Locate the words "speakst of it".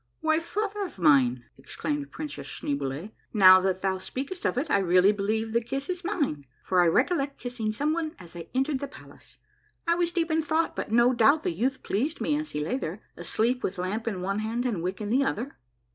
3.99-4.71